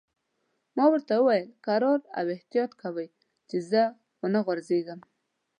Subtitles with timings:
[0.75, 3.07] ما ورته وویل: کرار او احتیاط کوئ،
[3.49, 3.83] چې زه
[4.19, 4.99] و نه غورځېږم.